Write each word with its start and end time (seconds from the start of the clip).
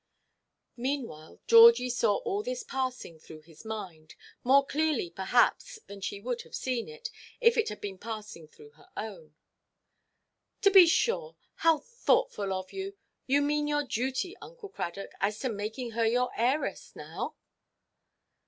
Meanwhile 0.77 1.41
Georgie 1.45 1.91
saw 1.91 2.15
all 2.23 2.41
this 2.41 2.63
passing 2.63 3.19
through 3.19 3.41
his 3.41 3.63
mind—more 3.63 4.65
clearly, 4.65 5.11
perhaps, 5.11 5.77
than 5.85 6.01
she 6.01 6.19
would 6.19 6.41
have 6.41 6.55
seen 6.55 6.89
it, 6.89 7.11
if 7.39 7.55
it 7.55 7.69
had 7.69 7.79
been 7.79 7.99
passing 7.99 8.47
through 8.47 8.71
her 8.71 8.89
own. 8.97 9.35
"To 10.61 10.71
be 10.71 10.87
sure. 10.87 11.35
How 11.57 11.77
thoughtful 11.77 12.51
of 12.51 12.73
you! 12.73 12.97
You 13.27 13.43
mean 13.43 13.67
your 13.67 13.83
duty, 13.83 14.35
Uncle 14.41 14.69
Cradock, 14.69 15.11
as 15.19 15.37
to 15.41 15.49
making 15.49 15.91
her 15.91 16.03
your 16.07 16.31
heiress, 16.35 16.95
now?" 16.95 17.35